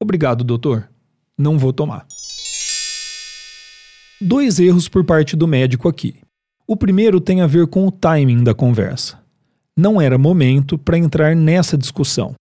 Obrigado, 0.00 0.44
doutor. 0.44 0.90
Não 1.36 1.58
vou 1.58 1.72
tomar. 1.72 2.06
Dois 4.20 4.58
erros 4.58 4.88
por 4.88 5.04
parte 5.04 5.36
do 5.36 5.46
médico 5.46 5.88
aqui. 5.88 6.16
O 6.66 6.76
primeiro 6.76 7.20
tem 7.20 7.40
a 7.40 7.46
ver 7.46 7.66
com 7.68 7.86
o 7.86 7.92
timing 7.92 8.42
da 8.42 8.52
conversa. 8.52 9.18
Não 9.78 10.00
era 10.00 10.18
momento 10.18 10.76
para 10.76 10.98
entrar 10.98 11.36
nessa 11.36 11.78
discussão. 11.78 12.34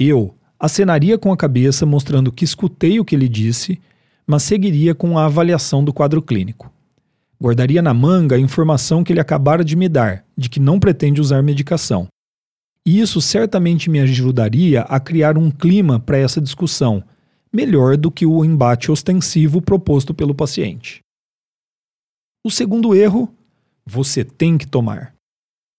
Eu 0.00 0.34
acenaria 0.58 1.16
com 1.16 1.32
a 1.32 1.36
cabeça 1.36 1.86
mostrando 1.86 2.32
que 2.32 2.44
escutei 2.44 2.98
o 2.98 3.04
que 3.04 3.14
ele 3.14 3.28
disse, 3.28 3.80
mas 4.26 4.42
seguiria 4.42 4.92
com 4.92 5.16
a 5.16 5.26
avaliação 5.26 5.84
do 5.84 5.92
quadro 5.92 6.20
clínico. 6.20 6.68
Guardaria 7.40 7.80
na 7.80 7.94
manga 7.94 8.34
a 8.34 8.40
informação 8.40 9.04
que 9.04 9.12
ele 9.12 9.20
acabara 9.20 9.64
de 9.64 9.76
me 9.76 9.88
dar, 9.88 10.24
de 10.36 10.48
que 10.48 10.58
não 10.58 10.80
pretende 10.80 11.20
usar 11.20 11.40
medicação. 11.40 12.08
E 12.84 12.98
isso 12.98 13.20
certamente 13.20 13.88
me 13.88 14.00
ajudaria 14.00 14.80
a 14.82 14.98
criar 14.98 15.38
um 15.38 15.52
clima 15.52 16.00
para 16.00 16.18
essa 16.18 16.40
discussão, 16.40 17.00
melhor 17.52 17.96
do 17.96 18.10
que 18.10 18.26
o 18.26 18.44
embate 18.44 18.90
ostensivo 18.90 19.62
proposto 19.62 20.12
pelo 20.12 20.34
paciente. 20.34 20.98
O 22.44 22.50
segundo 22.50 22.92
erro, 22.92 23.32
você 23.86 24.24
tem 24.24 24.58
que 24.58 24.66
tomar. 24.66 25.15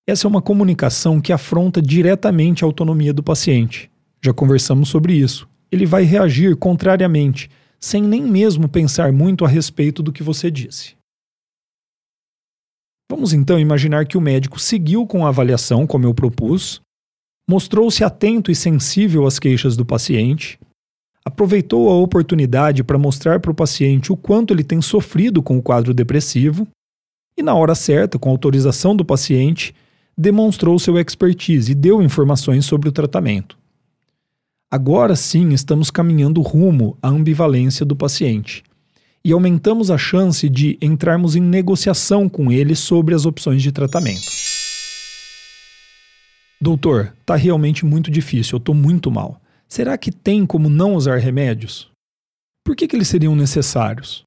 Essa 0.10 0.26
é 0.26 0.30
uma 0.30 0.42
comunicação 0.42 1.20
que 1.20 1.34
afronta 1.34 1.82
diretamente 1.82 2.64
a 2.64 2.68
autonomia 2.68 3.14
do 3.14 3.22
paciente. 3.22 3.92
Já 4.24 4.34
conversamos 4.34 4.88
sobre 4.88 5.14
isso. 5.14 5.50
Ele 5.70 5.86
vai 5.86 6.04
reagir 6.04 6.56
contrariamente, 6.56 7.50
sem 7.78 8.02
nem 8.02 8.24
mesmo 8.24 8.70
pensar 8.70 9.12
muito 9.12 9.44
a 9.44 9.50
respeito 9.50 10.02
do 10.02 10.14
que 10.14 10.24
você 10.24 10.50
disse. 10.50 10.96
Vamos 13.12 13.34
então 13.34 13.60
imaginar 13.60 14.06
que 14.06 14.18
o 14.18 14.22
médico 14.22 14.60
seguiu 14.60 15.06
com 15.06 15.26
a 15.26 15.30
avaliação 15.30 15.86
como 15.86 16.06
eu 16.06 16.14
propus, 16.14 16.80
mostrou-se 17.50 18.02
atento 18.02 18.50
e 18.50 18.56
sensível 18.56 19.26
às 19.26 19.40
queixas 19.40 19.76
do 19.76 19.86
paciente, 19.86 20.58
aproveitou 21.26 21.90
a 21.90 21.96
oportunidade 21.96 22.82
para 22.82 22.98
mostrar 22.98 23.42
para 23.42 23.52
o 23.52 23.56
paciente 23.56 24.14
o 24.14 24.16
quanto 24.16 24.54
ele 24.54 24.64
tem 24.64 24.82
sofrido 24.82 25.44
com 25.44 25.58
o 25.58 25.62
quadro 25.62 25.94
depressivo 25.94 26.66
e, 27.38 27.44
na 27.44 27.54
hora 27.54 27.76
certa, 27.76 28.18
com 28.18 28.30
autorização 28.30 28.96
do 28.96 29.04
paciente, 29.04 29.76
demonstrou 30.18 30.80
seu 30.80 30.98
expertise 30.98 31.72
e 31.72 31.76
deu 31.76 32.02
informações 32.02 32.66
sobre 32.66 32.90
o 32.90 32.92
tratamento. 32.92 33.58
Agora 34.72 35.16
sim 35.16 35.54
estamos 35.54 35.92
caminhando 35.92 36.42
rumo 36.42 36.98
à 37.02 37.08
ambivalência 37.08 37.86
do 37.86 37.96
paciente 37.96 38.64
e 39.24 39.32
aumentamos 39.32 39.92
a 39.92 39.98
chance 39.98 40.50
de 40.50 40.78
entrarmos 40.82 41.36
em 41.36 41.42
negociação 41.42 42.28
com 42.28 42.52
ele 42.52 42.76
sobre 42.76 43.14
as 43.14 43.26
opções 43.26 43.62
de 43.62 43.72
tratamento. 43.72 44.26
Doutor, 46.60 47.14
tá 47.25 47.36
realmente 47.36 47.86
muito 47.86 48.10
difícil, 48.10 48.56
eu 48.56 48.60
tô 48.60 48.74
muito 48.74 49.12
mal. 49.12 49.40
Será 49.70 49.98
que 49.98 50.12
tem 50.12 50.46
como 50.46 50.70
não 50.70 50.96
usar 50.96 51.18
remédios? 51.18 51.90
Por 52.66 52.75
que, 52.75 52.88
que 52.88 52.96
eles 52.96 53.08
seriam 53.08 53.36
necessários? 53.36 54.24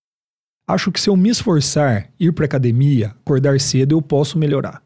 Acho 0.66 0.92
que 0.92 1.00
se 1.00 1.10
eu 1.10 1.16
me 1.16 1.30
esforçar, 1.30 2.08
ir 2.18 2.32
para 2.32 2.44
academia, 2.44 3.08
acordar 3.20 3.58
cedo, 3.60 3.92
eu 3.92 4.00
posso 4.00 4.38
melhorar. 4.38 4.82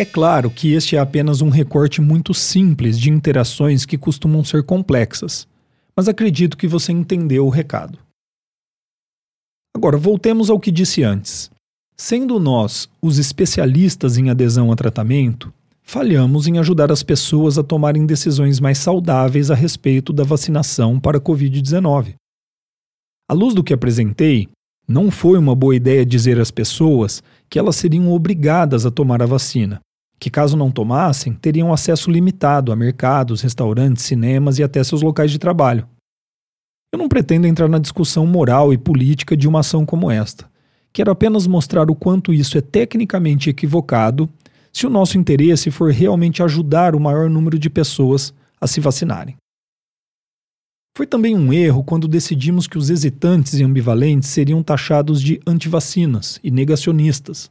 É 0.00 0.04
claro 0.06 0.50
que 0.50 0.72
este 0.72 0.96
é 0.96 0.98
apenas 0.98 1.42
um 1.42 1.50
recorte 1.50 2.00
muito 2.00 2.32
simples 2.32 2.98
de 2.98 3.10
interações 3.10 3.84
que 3.84 3.98
costumam 3.98 4.42
ser 4.42 4.62
complexas, 4.62 5.46
mas 5.94 6.08
acredito 6.08 6.56
que 6.56 6.66
você 6.66 6.90
entendeu 6.90 7.44
o 7.44 7.50
recado. 7.50 7.98
Agora, 9.76 9.98
voltemos 9.98 10.48
ao 10.48 10.58
que 10.58 10.70
disse 10.70 11.02
antes. 11.02 11.50
Sendo 11.98 12.40
nós 12.40 12.88
os 13.02 13.18
especialistas 13.18 14.16
em 14.16 14.30
adesão 14.30 14.72
a 14.72 14.74
tratamento, 14.74 15.52
falhamos 15.82 16.46
em 16.46 16.56
ajudar 16.56 16.90
as 16.90 17.02
pessoas 17.02 17.58
a 17.58 17.62
tomarem 17.62 18.06
decisões 18.06 18.58
mais 18.58 18.78
saudáveis 18.78 19.50
a 19.50 19.54
respeito 19.54 20.14
da 20.14 20.24
vacinação 20.24 20.98
para 20.98 21.18
a 21.18 21.20
Covid-19. 21.20 22.14
À 23.28 23.34
luz 23.34 23.52
do 23.52 23.62
que 23.62 23.74
apresentei, 23.74 24.48
não 24.88 25.10
foi 25.10 25.38
uma 25.38 25.54
boa 25.54 25.76
ideia 25.76 26.06
dizer 26.06 26.40
às 26.40 26.50
pessoas 26.50 27.22
que 27.50 27.58
elas 27.58 27.76
seriam 27.76 28.08
obrigadas 28.08 28.86
a 28.86 28.90
tomar 28.90 29.22
a 29.22 29.26
vacina, 29.26 29.78
que 30.20 30.28
caso 30.28 30.54
não 30.54 30.70
tomassem, 30.70 31.32
teriam 31.32 31.72
acesso 31.72 32.10
limitado 32.10 32.70
a 32.70 32.76
mercados, 32.76 33.40
restaurantes, 33.40 34.04
cinemas 34.04 34.58
e 34.58 34.62
até 34.62 34.84
seus 34.84 35.00
locais 35.00 35.30
de 35.30 35.38
trabalho. 35.38 35.88
Eu 36.92 36.98
não 36.98 37.08
pretendo 37.08 37.46
entrar 37.46 37.68
na 37.68 37.78
discussão 37.78 38.26
moral 38.26 38.70
e 38.70 38.76
política 38.76 39.34
de 39.34 39.48
uma 39.48 39.60
ação 39.60 39.86
como 39.86 40.10
esta. 40.10 40.50
Quero 40.92 41.10
apenas 41.10 41.46
mostrar 41.46 41.90
o 41.90 41.94
quanto 41.94 42.34
isso 42.34 42.58
é 42.58 42.60
tecnicamente 42.60 43.48
equivocado 43.48 44.28
se 44.70 44.86
o 44.86 44.90
nosso 44.90 45.16
interesse 45.16 45.70
for 45.70 45.90
realmente 45.90 46.42
ajudar 46.42 46.94
o 46.94 47.00
maior 47.00 47.30
número 47.30 47.58
de 47.58 47.70
pessoas 47.70 48.34
a 48.60 48.66
se 48.66 48.78
vacinarem. 48.78 49.36
Foi 50.96 51.06
também 51.06 51.34
um 51.34 51.52
erro 51.52 51.82
quando 51.82 52.06
decidimos 52.06 52.66
que 52.66 52.76
os 52.76 52.90
hesitantes 52.90 53.54
e 53.54 53.64
ambivalentes 53.64 54.28
seriam 54.28 54.62
taxados 54.62 55.22
de 55.22 55.40
antivacinas 55.46 56.38
e 56.42 56.50
negacionistas. 56.50 57.50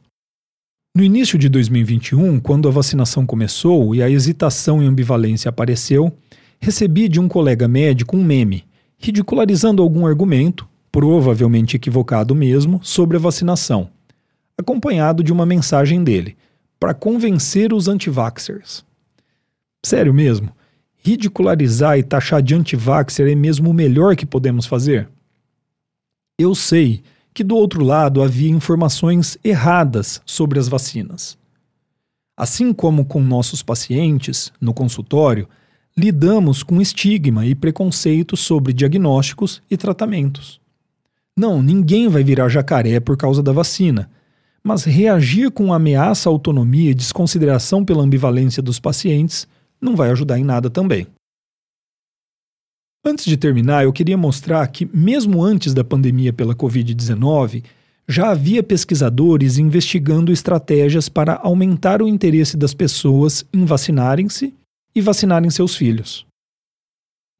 No 0.92 1.04
início 1.04 1.38
de 1.38 1.48
2021, 1.48 2.40
quando 2.40 2.66
a 2.66 2.72
vacinação 2.72 3.24
começou 3.24 3.94
e 3.94 4.02
a 4.02 4.10
hesitação 4.10 4.82
e 4.82 4.86
ambivalência 4.86 5.48
apareceu, 5.48 6.12
recebi 6.58 7.08
de 7.08 7.20
um 7.20 7.28
colega 7.28 7.68
médico 7.68 8.16
um 8.16 8.24
meme 8.24 8.64
ridicularizando 8.98 9.82
algum 9.82 10.04
argumento, 10.04 10.68
provavelmente 10.90 11.76
equivocado 11.76 12.34
mesmo, 12.34 12.80
sobre 12.82 13.16
a 13.16 13.20
vacinação, 13.20 13.88
acompanhado 14.58 15.22
de 15.22 15.32
uma 15.32 15.46
mensagem 15.46 16.02
dele, 16.02 16.36
para 16.78 16.92
convencer 16.92 17.72
os 17.72 17.86
antivaxers. 17.86 18.84
Sério 19.86 20.12
mesmo? 20.12 20.50
Ridicularizar 21.02 21.98
e 21.98 22.02
taxar 22.02 22.42
de 22.42 22.54
antivaxer 22.54 23.28
é 23.28 23.34
mesmo 23.34 23.70
o 23.70 23.74
melhor 23.74 24.16
que 24.16 24.26
podemos 24.26 24.66
fazer? 24.66 25.08
Eu 26.36 26.54
sei 26.54 27.02
que 27.32 27.44
do 27.44 27.56
outro 27.56 27.84
lado 27.84 28.22
havia 28.22 28.50
informações 28.50 29.38
erradas 29.42 30.20
sobre 30.24 30.58
as 30.58 30.68
vacinas. 30.68 31.38
Assim 32.36 32.72
como 32.72 33.04
com 33.04 33.20
nossos 33.22 33.62
pacientes, 33.62 34.52
no 34.60 34.72
consultório, 34.72 35.48
lidamos 35.96 36.62
com 36.62 36.80
estigma 36.80 37.44
e 37.44 37.54
preconceito 37.54 38.36
sobre 38.36 38.72
diagnósticos 38.72 39.62
e 39.70 39.76
tratamentos. 39.76 40.60
Não, 41.36 41.62
ninguém 41.62 42.08
vai 42.08 42.24
virar 42.24 42.48
jacaré 42.48 42.98
por 43.00 43.16
causa 43.16 43.42
da 43.42 43.52
vacina, 43.52 44.10
mas 44.62 44.84
reagir 44.84 45.50
com 45.50 45.72
ameaça 45.72 46.28
à 46.28 46.32
autonomia 46.32 46.90
e 46.90 46.94
desconsideração 46.94 47.84
pela 47.84 48.02
ambivalência 48.02 48.62
dos 48.62 48.78
pacientes 48.78 49.46
não 49.80 49.96
vai 49.96 50.10
ajudar 50.10 50.38
em 50.38 50.44
nada 50.44 50.68
também. 50.68 51.06
Antes 53.04 53.24
de 53.24 53.36
terminar, 53.36 53.84
eu 53.84 53.92
queria 53.92 54.16
mostrar 54.16 54.66
que, 54.68 54.84
mesmo 54.94 55.42
antes 55.42 55.72
da 55.72 55.82
pandemia 55.82 56.34
pela 56.34 56.54
Covid-19, 56.54 57.64
já 58.06 58.30
havia 58.30 58.62
pesquisadores 58.62 59.56
investigando 59.56 60.30
estratégias 60.30 61.08
para 61.08 61.36
aumentar 61.36 62.02
o 62.02 62.08
interesse 62.08 62.56
das 62.56 62.74
pessoas 62.74 63.44
em 63.54 63.64
vacinarem-se 63.64 64.52
e 64.94 65.00
vacinarem 65.00 65.48
seus 65.48 65.76
filhos. 65.76 66.26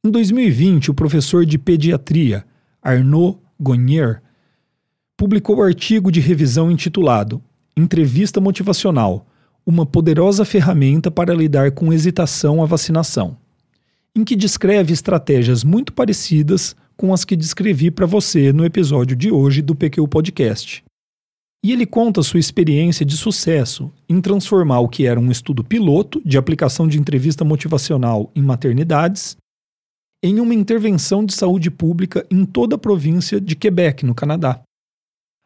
Em 0.07 0.11
2020, 0.11 0.91
o 0.91 0.95
professor 0.95 1.45
de 1.45 1.59
pediatria 1.59 2.45
Arnaud 2.81 3.39
Gonnier 3.61 4.23
publicou 5.15 5.57
o 5.57 5.61
um 5.61 5.65
artigo 5.65 6.11
de 6.11 6.21
revisão 6.21 6.71
intitulado 6.71 7.43
Entrevista 7.77 8.41
Motivacional 8.41 9.27
Uma 9.67 9.85
poderosa 9.85 10.47
ferramenta 10.47 11.11
para 11.11 11.35
lidar 11.35 11.73
com 11.73 11.93
hesitação 11.93 12.63
à 12.63 12.67
vacinação, 12.67 13.37
em 14.15 14.25
que 14.25 14.37
descreve 14.37 14.93
estratégias 14.93 15.65
muito 15.65 15.93
parecidas 15.93 16.75
com 16.97 17.13
as 17.13 17.25
que 17.25 17.37
descrevi 17.37 17.91
para 17.91 18.07
você 18.07 18.53
no 18.53 18.65
episódio 18.65 19.17
de 19.17 19.31
hoje 19.31 19.63
do 19.63 19.75
PQ 19.75 20.07
Podcast. 20.09 20.85
E 21.65 21.73
ele 21.73 21.87
conta 21.87 22.23
sua 22.23 22.41
experiência 22.41 23.05
de 23.05 23.17
sucesso 23.17 23.93
em 24.09 24.21
transformar 24.21 24.81
o 24.81 24.89
que 24.89 25.07
era 25.07 25.21
um 25.21 25.31
estudo 25.31 25.63
piloto 25.63 26.21
de 26.25 26.39
aplicação 26.39 26.89
de 26.89 26.99
entrevista 26.99 27.45
motivacional 27.45 28.31
em 28.35 28.43
maternidades 28.43 29.37
em 30.23 30.39
uma 30.41 30.55
intervenção 30.55 31.25
de 31.25 31.33
saúde 31.33 31.71
pública 31.71 32.27
em 32.31 32.45
toda 32.45 32.77
a 32.77 32.79
província 32.79 33.41
de 33.41 33.57
Quebec, 33.57 34.05
no 34.05 34.15
Canadá. 34.15 34.61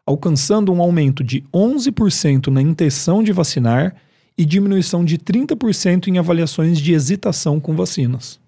alcançando 0.06 0.70
um 0.70 0.82
aumento 0.82 1.24
de 1.24 1.42
11% 1.52 2.48
na 2.48 2.60
intenção 2.60 3.22
de 3.22 3.32
vacinar 3.32 3.96
e 4.36 4.44
diminuição 4.44 5.02
de 5.02 5.16
30% 5.16 6.08
em 6.08 6.18
avaliações 6.18 6.78
de 6.78 6.92
hesitação 6.92 7.58
com 7.58 7.74
vacinas. 7.74 8.38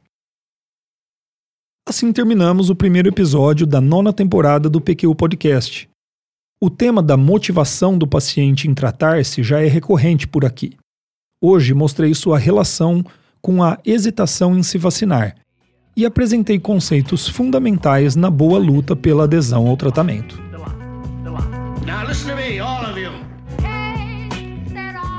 Assim 1.88 2.12
terminamos 2.12 2.68
o 2.68 2.74
primeiro 2.74 3.08
episódio 3.08 3.64
da 3.64 3.80
nona 3.80 4.12
temporada 4.12 4.68
do 4.68 4.80
PQ 4.80 5.14
Podcast. 5.14 5.88
O 6.60 6.68
tema 6.68 7.00
da 7.00 7.16
motivação 7.16 7.96
do 7.96 8.08
paciente 8.08 8.66
em 8.66 8.74
tratar-se 8.74 9.40
já 9.40 9.62
é 9.62 9.68
recorrente 9.68 10.26
por 10.26 10.44
aqui. 10.44 10.76
Hoje 11.40 11.72
mostrei 11.74 12.12
sua 12.12 12.40
relação 12.40 13.04
com 13.40 13.62
a 13.62 13.78
hesitação 13.84 14.58
em 14.58 14.64
se 14.64 14.78
vacinar 14.78 15.36
e 15.96 16.04
apresentei 16.04 16.58
conceitos 16.58 17.28
fundamentais 17.28 18.16
na 18.16 18.30
boa 18.30 18.58
luta 18.58 18.96
pela 18.96 19.22
adesão 19.22 19.68
ao 19.68 19.76
tratamento. 19.76 20.42